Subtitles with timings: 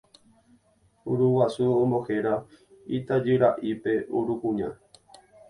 [1.11, 2.33] Uruguasu ombohéra
[2.97, 4.69] itajyra'ípe Urukuña.